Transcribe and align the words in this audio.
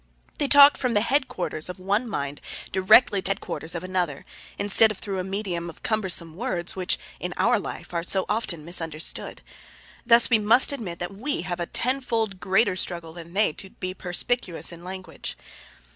They 0.39 0.47
talk 0.47 0.77
from 0.77 0.95
the 0.95 1.01
headquarters 1.01 1.69
of 1.69 1.77
one 1.77 2.09
mind 2.09 2.41
directly 2.71 3.21
to 3.21 3.23
the 3.25 3.29
headquarters 3.29 3.75
of 3.75 3.83
another, 3.83 4.25
instead 4.57 4.89
of 4.89 4.97
through 4.97 5.19
a 5.19 5.23
medium 5.23 5.69
of 5.69 5.83
cumbersome 5.83 6.35
words 6.35 6.75
which 6.75 6.97
in 7.19 7.35
our 7.37 7.59
life 7.59 7.93
are 7.93 8.01
so 8.01 8.25
often 8.27 8.65
misunderstood. 8.65 9.43
Thus 10.03 10.27
we 10.27 10.39
must 10.39 10.73
admit 10.73 10.97
that 10.97 11.13
we 11.13 11.43
have 11.43 11.59
a 11.59 11.67
ten 11.67 12.01
fold 12.01 12.39
greater 12.39 12.75
struggle 12.75 13.13
than 13.13 13.33
they 13.35 13.53
to 13.53 13.69
be 13.69 13.93
perspicuous 13.93 14.71
in 14.71 14.83
language. 14.83 15.37